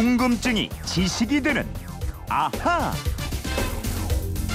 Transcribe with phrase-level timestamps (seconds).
[0.00, 1.68] 궁금증이 지식이 되는
[2.30, 2.90] 아하.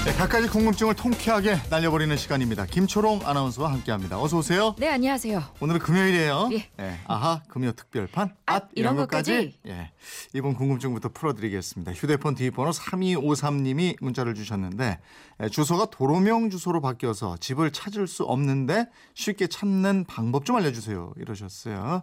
[0.04, 2.66] 네, 각가지 궁금증을 통쾌하게 날려버리는 시간입니다.
[2.66, 4.20] 김초롱 아나운서와 함께합니다.
[4.20, 4.74] 어서 오세요.
[4.76, 5.40] 네, 안녕하세요.
[5.60, 6.48] 오늘은 금요일이에요.
[6.50, 6.68] 예.
[6.76, 8.34] 네, 아하 금요 특별판.
[8.46, 9.56] 앗, 이런 것까지?
[9.68, 9.92] 예.
[10.34, 11.92] 이번 궁금증부터 풀어드리겠습니다.
[11.92, 14.98] 휴대폰 뒷번호 3253님이 문자를 주셨는데
[15.44, 21.12] 예, 주소가 도로명 주소로 바뀌어서 집을 찾을 수 없는데 쉽게 찾는 방법 좀 알려주세요.
[21.18, 22.02] 이러셨어요.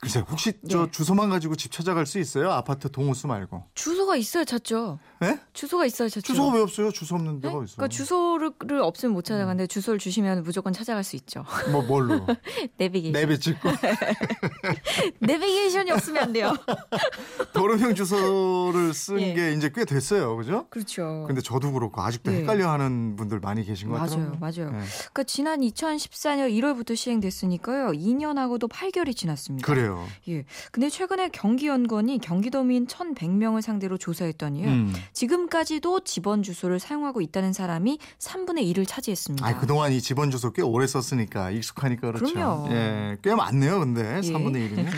[0.00, 0.90] 글쎄 혹시 저 예.
[0.90, 2.50] 주소만 가지고 집 찾아갈 수 있어요?
[2.50, 3.64] 아파트 동호수 말고.
[3.74, 4.98] 주소가 있어야 찾죠.
[5.20, 5.38] 네?
[5.52, 6.22] 주소가 있어야 찾죠.
[6.22, 6.90] 주소가 왜 없어요?
[6.90, 7.48] 주소 없는 네?
[7.48, 7.76] 데가 있어.
[7.76, 11.44] 그러니까 주소를 없으면 못 찾아가는데 주소를 주시면 무조건 찾아갈 수 있죠.
[11.70, 12.26] 뭐 뭘로?
[12.78, 13.12] 내비게이션.
[13.12, 13.68] 내비 찍고
[15.20, 16.54] 내비게이션이 없으면 안 돼요.
[17.52, 19.34] 도로명 주소를 쓴 예.
[19.34, 20.66] 게 이제 꽤 됐어요, 그죠?
[20.70, 21.24] 그렇죠.
[21.26, 22.38] 근데 저도 그렇고 아직도 예.
[22.38, 24.38] 헷갈려 하는 분들 많이 계신 것 맞아요, 같아요.
[24.40, 24.70] 맞아요.
[24.70, 24.86] 네.
[25.12, 27.88] 그러니까 지난 2014년 1월부터 시행됐으니까요.
[27.88, 29.66] 2년하고도 8개월이 지났습니다.
[29.66, 29.89] 그래요.
[30.28, 30.44] 예.
[30.72, 34.68] 근데 최근에 경기연구원이 경기도민 1,100명을 상대로 조사했더니요.
[34.68, 34.94] 음.
[35.12, 39.46] 지금까지도 집원 주소를 사용하고 있다는 사람이 3분의 1을 차지했습니다.
[39.46, 42.32] 아, 그동안 이 집원 주소 꽤 오래 썼으니까 익숙하니까 그렇죠.
[42.32, 42.68] 그럼요.
[42.70, 44.20] 예, 꽤 많네요, 근데 예.
[44.20, 44.88] 3분의 1이면.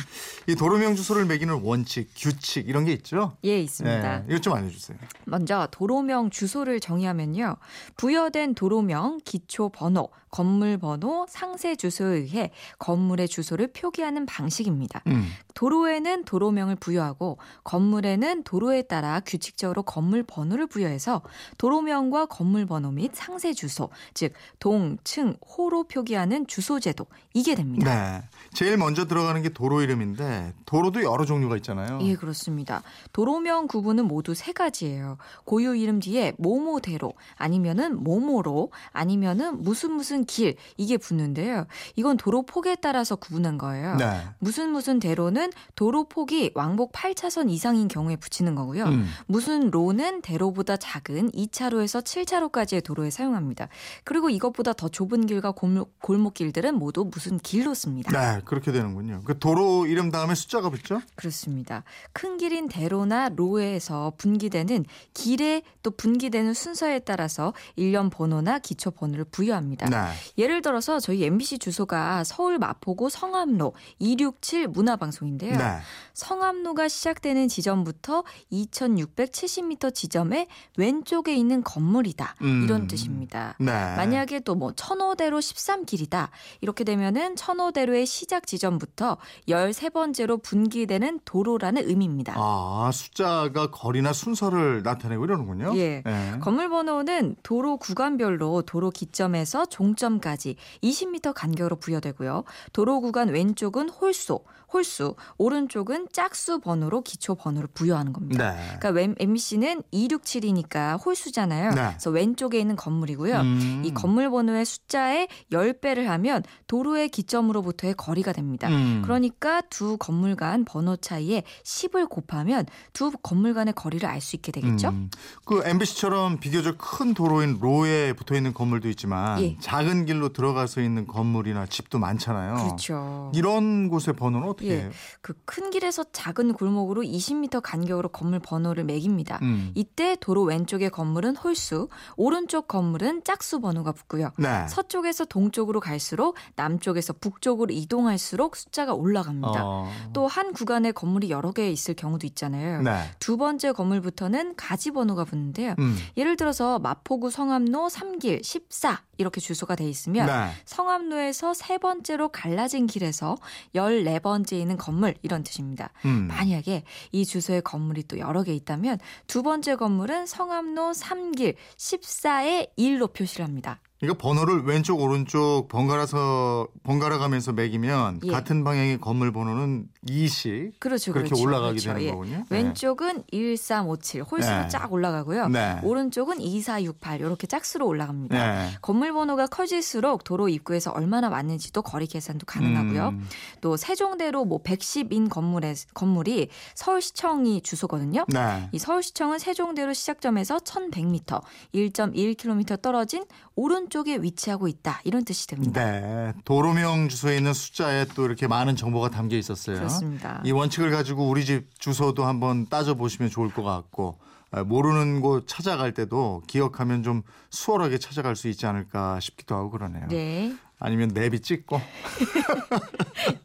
[0.48, 3.36] 이 도로명 주소를 매기는 원칙, 규칙 이런 게 있죠?
[3.44, 4.22] 예, 있습니다.
[4.22, 4.98] 예, 이것 좀 알려 주세요.
[5.24, 7.56] 먼저 도로명 주소를 정의하면요.
[7.96, 15.02] 부여된 도로명, 기초 번호, 건물 번호, 상세 주소에 의해 건물의 주소를 표기하는 방식입니다.
[15.06, 15.28] 음.
[15.54, 21.20] 도로에는 도로명을 부여하고 건물에는 도로에 따라 규칙적으로 건물 번호를 부여해서
[21.58, 28.22] 도로명과 건물 번호 및 상세 주소, 즉 동, 층, 호로 표기하는 주소 제도 이게 됩니다.
[28.22, 28.28] 네.
[28.54, 31.98] 제일 먼저 들어가는 게 도로 이름인데 도로도 여러 종류가 있잖아요.
[32.02, 32.82] 예, 그렇습니다.
[33.12, 35.18] 도로명 구분은 모두 세 가지예요.
[35.44, 41.66] 고유 이름 뒤에 모모대로 아니면은 모모로 아니면은 무슨 무슨 길 이게 붙는데요.
[41.96, 43.96] 이건 도로 폭에 따라서 구분한 거예요.
[43.96, 44.22] 네.
[44.38, 48.84] 무슨 무슨 대로는 도로 폭이 왕복 8차선 이상인 경우에 붙이는 거고요.
[48.84, 49.06] 음.
[49.26, 53.68] 무슨 로는 대로보다 작은 2차로에서 7차로까지의 도로에 사용합니다.
[54.04, 58.10] 그리고 이것보다 더 좁은 길과 골목, 골목길들은 모두 무슨 길로 씁니다.
[58.12, 59.22] 네, 그렇게 되는군요.
[59.24, 61.00] 그 도로 이름 다음에 숫자가 붙죠?
[61.14, 61.84] 그렇습니다.
[62.12, 64.84] 큰 길인 대로나 로에서 분기되는
[65.14, 69.88] 길에 또 분기되는 순서에 따라서 일련 번호나 기초 번호를 부여합니다.
[69.88, 70.11] 네.
[70.38, 75.56] 예를 들어서 저희 MBC 주소가 서울 마포구 성암로 267 문화방송인데요.
[75.56, 75.78] 네.
[76.14, 80.46] 성암로가 시작되는 지점부터 2670m 지점의
[80.76, 82.36] 왼쪽에 있는 건물이다.
[82.42, 82.64] 음.
[82.64, 83.54] 이런 뜻입니다.
[83.58, 83.66] 네.
[83.66, 86.28] 만약에 또 뭐 천호대로 13길이다.
[86.60, 89.16] 이렇게 되면은 천호대로의 시작 지점부터
[89.48, 92.34] 13번째로 분기되는 도로라는 의미입니다.
[92.36, 95.72] 아, 숫자가 거리나 순서를 나타내고 이러는군요.
[95.76, 96.02] 예.
[96.04, 96.38] 네.
[96.40, 102.44] 건물 번호는 도로 구간별로 도로 기점에서 종점 까지 20m 간격으로 부여되고요.
[102.72, 104.40] 도로 구간 왼쪽은 홀수,
[104.72, 108.52] 홀수, 오른쪽은 짝수 번호로 기초 번호를 부여하는 겁니다.
[108.52, 108.62] 네.
[108.78, 111.70] 그러니까 왼- MBC는 267이니까 홀수잖아요.
[111.70, 111.88] 네.
[111.90, 113.36] 그래서 왼쪽에 있는 건물이고요.
[113.40, 113.82] 음.
[113.84, 118.68] 이 건물 번호의 숫자에 10배를 하면 도로의 기점으로부터의 거리가 됩니다.
[118.68, 119.02] 음.
[119.04, 124.52] 그러니까 두 건물 간 번호 차이에 10을 곱하면 두 건물 간의 거리를 알 수 있게
[124.52, 124.88] 되겠죠?
[124.90, 125.10] 음.
[125.44, 129.56] 그 MBC처럼 비교적 큰 도로인 로에 붙어 있는 건물도 있지만 예.
[129.60, 132.54] 작은 길로 들어가서 있는 건물이나 집도 많잖아요.
[132.54, 133.30] 그렇죠.
[133.34, 134.80] 이런 곳의 번호는 어떻게 예.
[134.80, 134.90] 해요?
[135.20, 139.38] 그 큰 길에서 작은 골목으로 20m 간격으로 건물 번호를 매깁니다.
[139.42, 139.70] 음.
[139.74, 144.30] 이때 도로 왼쪽의 건물은 홀수, 오른쪽 건물은 짝수 번호가 붙고요.
[144.38, 144.66] 네.
[144.68, 149.60] 서쪽에서 동쪽으로 갈수록 남쪽에서 북쪽으로 이동할수록 숫자가 올라갑니다.
[149.62, 149.90] 어.
[150.14, 152.80] 또한 구간에 건물이 여러 개 있을 경우도 있잖아요.
[152.80, 153.10] 네.
[153.18, 155.74] 두 번째 건물부터는 가지 번호가 붙는데요.
[155.78, 155.96] 음.
[156.16, 160.50] 예를 들어서 마포구 성암로 3길 14 이렇게 주소가 돼 있으면 네.
[160.64, 163.36] 성암로에서 세 번째로 갈라진 길에서
[163.74, 165.90] 14번째 있는 건물 이런 뜻입니다.
[166.04, 166.28] 음.
[166.28, 173.12] 만약에 이 주소에 건물이 또 여러 개 있다면 두 번째 건물은 성암로 3길 14의 1로
[173.12, 173.80] 표시를 합니다.
[174.02, 178.30] 그러니까 번호를 왼쪽 오른쪽 번갈아서 번갈아 가면서 매기면 예.
[178.32, 181.12] 같은 방향의 건물 번호는 2씩 그렇죠.
[181.12, 181.44] 그렇게 그렇죠.
[181.44, 181.88] 올라가게 그렇죠.
[181.90, 182.10] 되는 예.
[182.10, 182.36] 거군요.
[182.38, 182.44] 네.
[182.50, 184.68] 왼쪽은 1357 홀수로 네.
[184.68, 185.46] 쫙 올라가고요.
[185.50, 185.78] 네.
[185.84, 188.36] 오른쪽은 2468 이렇게 짝수로 올라갑니다.
[188.36, 188.70] 네.
[188.82, 193.10] 건물 번호가 커질수록 도로 입구에서 얼마나 많은지도 거리 계산도 가능하고요.
[193.10, 193.28] 음.
[193.60, 198.26] 또 세종대로 뭐 110인 건물에 건물이 서울시청이 주소거든요.
[198.26, 198.68] 네.
[198.72, 201.40] 이 서울시청은 세종대로 시작점에서 1100m,
[201.72, 203.24] 1.1km 떨어진
[203.54, 205.02] 오른 쪽에 위치하고 있다.
[205.04, 205.84] 이런 뜻이 됩니다.
[205.84, 206.32] 네.
[206.46, 209.76] 도로명 주소에 있는 숫자에 또 이렇게 많은 정보가 담겨 있었어요.
[209.76, 210.40] 그렇습니다.
[210.46, 214.18] 이 원칙을 가지고 우리 집 주소도 한번 따져 보시면 좋을 것 같고
[214.50, 220.06] 아, 모르는 곳 찾아갈 때도 기억하면 좀 수월하게 찾아갈 수 있지 않을까 싶기도 하고 그러네요.
[220.08, 220.54] 네.
[220.84, 221.80] 아니면 내비 찍고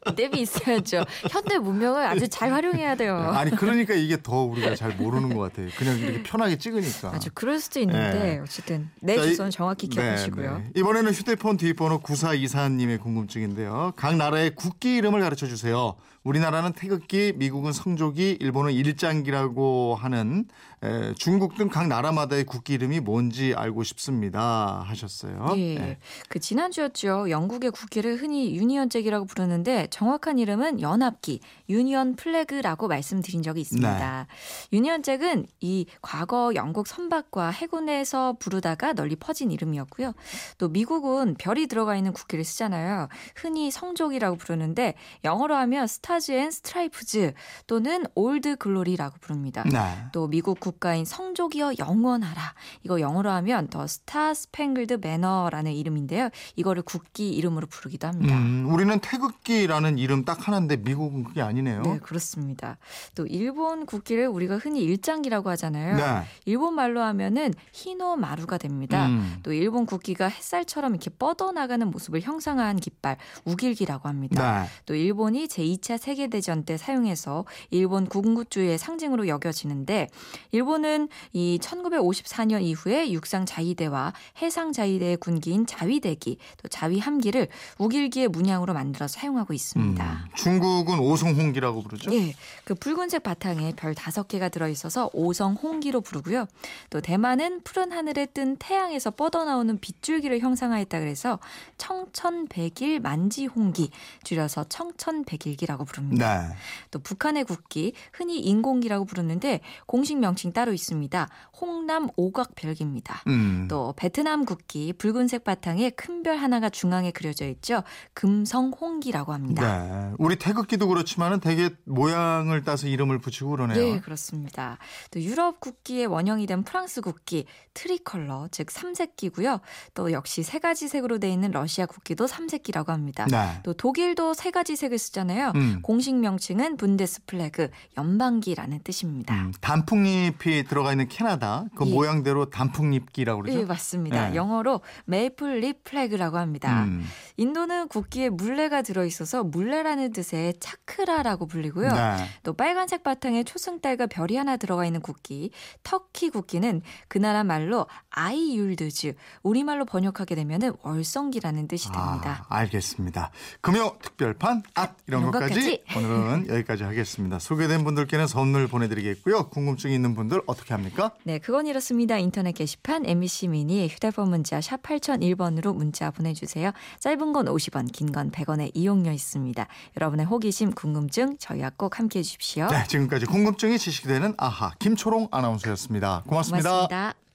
[0.06, 1.04] 랩이 있어야죠.
[1.30, 3.16] 현대 문명을 아주 잘 활용해야 돼요.
[3.34, 5.70] 아니 그러니까 이게 더 우리가 잘 모르는 것 같아요.
[5.78, 7.12] 그냥 이렇게 편하게 찍으니까.
[7.14, 8.40] 아주 그럴 수도 있는데 네.
[8.40, 10.58] 어쨌든 내 자, 이- 주소는 정확히 기억하시고요.
[10.58, 10.72] 네, 네.
[10.76, 13.94] 이번에는 휴대폰 뒷번호 9424님의 궁금증인데요.
[13.96, 15.96] 각 나라의 국기 이름을 가르쳐 주세요.
[16.24, 20.46] 우리나라는 태극기, 미국은 성조기, 일본은 일장기라고 하는
[20.84, 24.84] 에, 중국 등 각 나라마다의 국기 이름이 뭔지 알고 싶습니다.
[24.86, 25.54] 하셨어요.
[25.58, 25.98] 예, 네.
[26.30, 27.30] 그 지난주였죠.
[27.30, 31.40] 영국의 국기를 흔히 유니언 잭이라고 부르는데 정확한 이름은 연합기,
[31.70, 34.28] Union Flag라고 말씀드린 적이 있습니다.
[34.28, 34.76] 네.
[34.78, 40.14] 유니언 잭은 이 과거 영국 선박과 해군에서 부르다가 널리 퍼진 이름이었고요.
[40.58, 43.08] 또 미국은 별이 들어가 있는 국기를 쓰잖아요.
[43.36, 44.94] 흔히 성조기라고 부르는데
[45.24, 47.34] 영어로 하면 Stars and Stripes
[47.68, 49.64] 또는 Old Glory라고 부릅니다.
[49.64, 49.80] 네.
[50.12, 52.54] 또 미국 국가인 성조기여 영원하라.
[52.84, 56.30] 이거 영어로 하면 The Star-Spangled Banner라는 이름인데요.
[56.56, 58.36] 이거를 국기 이름으로 부르기도 합니다.
[58.38, 61.82] 음, 우리는 태극기라는 이름 딱 하나인데 미국은 그게 아니네요.
[61.82, 62.78] 네, 그렇습니다.
[63.16, 65.98] 또 일본 국기를 우리가 흔히 일장기라고 하잖아요.
[65.98, 66.28] 네.
[66.46, 69.08] 일본 말로 하면은 히노마루가 됩니다.
[69.08, 69.40] 음.
[69.44, 74.64] 또 일본 국기가 햇살처럼 이렇게 뻗어나가는 모습을 형상화한 깃발 욱일기라고 합니다.
[74.64, 74.70] 네.
[74.86, 80.08] 또 일본이 제2차 세계대전 때 사용해서 일본 군국주의의 상징으로 여겨지는데
[80.52, 87.48] 일본은 이 1954년 이후에 육상 자위대와 해상 자위대의 군기인 자위대기 또 자위함기를
[87.78, 90.04] 우길기의 문양으로 만들어서 사용하고 있습니다.
[90.04, 92.14] 음, 중국은 오송홍기라고 부르죠.
[92.14, 92.34] 예,
[92.64, 96.46] 그 붉은색 바탕에 별 다섯 개가 들어 있어서 오성 홍기로 부르고요.
[96.90, 101.40] 또 대만은 푸른 하늘에 뜬 태양에서 뻗어나오는 빗줄기를 형상화했다 그래서
[101.78, 103.90] 청천백일 만지홍기
[104.24, 106.50] 줄여서 청천백일기라고 부릅니다.
[106.50, 106.56] 네.
[106.92, 111.28] 또 북한의 국기 흔히 인공기라고 부르는데 공식 명칭 따로 있습니다.
[111.60, 113.24] 홍람오각별기입니다.
[113.26, 113.66] 음.
[113.70, 117.84] 또 베트남 국기 붉은색 바탕에 큰 별 하나가 중앙에 그려져 있죠.
[118.14, 119.84] 금성홍기라고 합니다.
[119.84, 120.16] 네.
[120.18, 123.78] 우리 태극기도 그렇지만은 되게 모양을 따서 이름을 붙이고 그러네요.
[123.78, 124.78] 네, 그렇습니다.
[125.12, 129.62] 또 유럽 국기의 원형이 된 프랑스 국기 Tricolor, 즉 삼색기고요.
[129.94, 133.26] 또 역시 세 가지 색으로 돼 있는 러시아 국기도 삼색기라고 합니다.
[133.30, 133.60] 네.
[133.64, 135.52] 또 독일도 세 가지 색을 쓰잖아요.
[135.56, 135.77] 음.
[135.82, 139.34] 공식 명칭은 Bundesflagge, 연방기라는 뜻입니다.
[139.36, 141.94] 음, 단풍잎이 들어가 있는 캐나다 그 예.
[141.94, 143.60] 모양대로 단풍잎기라고 그러죠.
[143.60, 144.30] 네, 맞습니다.
[144.30, 144.36] 네.
[144.36, 146.84] 영어로 Maple Leaf Flag라고 합니다.
[146.84, 147.06] 음.
[147.38, 151.92] 인도는 국기에 물레가 들어 있어서 물레라는 뜻의 차크라라고 불리고요.
[151.92, 152.16] 네.
[152.44, 155.52] 또 빨간색 바탕에 초승달과 별이 하나 들어가 있는 국기,
[155.84, 162.46] 터키 국기는 그 나라 말로 Ay Yıldız, 우리말로 번역하게 되면은 월성기라는 뜻이 됩니다.
[162.50, 163.32] 아, 알겠습니다.
[163.62, 165.84] 금요 특별판 앗 이런, 이런 것까지 것까지.
[165.98, 167.40] 오늘은 여기까지 하겠습니다.
[167.40, 169.50] 소개된 분들께는 선물 보내드리겠고요.
[169.50, 171.12] 궁금증 있는 분들 어떻게 합니까?
[171.24, 172.18] 네, 그건 이렇습니다.
[172.18, 176.72] 인터넷 게시판 MBC 미니 휴대폰 문자 샵 8001번으로 문자 보내주세요.
[177.00, 179.68] 짧은 건 50원, 긴 건 100원의 이용료 있습니다.
[179.98, 182.68] 여러분의 호기심, 궁금증 저희와 꼭 함께해 주십시오.
[182.68, 186.70] 네, 지금까지 궁금증이 지식되는 아하 김초롱 아나운서였습니다 고맙습니다.
[186.70, 187.27] 고맙습니다.